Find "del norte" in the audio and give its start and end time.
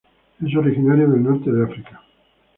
1.11-1.51